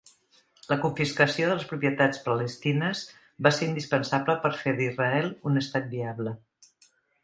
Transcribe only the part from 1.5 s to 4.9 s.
de les propietats palestines va ser indispensable per fer